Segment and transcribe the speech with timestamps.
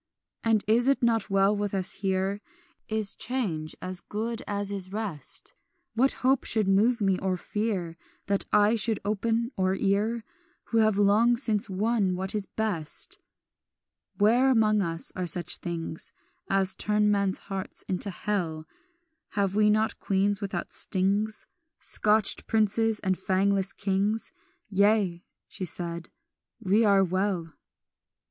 [0.43, 2.41] "And is it not well with us here?
[2.87, 5.53] Is change as good as is rest?
[5.93, 10.23] What hope should move me, or fear, That eye should open or ear,
[10.69, 13.21] Who have long since won what is best?
[14.17, 16.11] "Where among us are such things
[16.49, 18.65] As turn men's hearts into hell?
[19.33, 21.45] Have we not queens without stings,
[21.79, 24.33] Scotched princes, and fangless kings?
[24.67, 26.09] Yea," she said,
[26.59, 27.53] "we are well.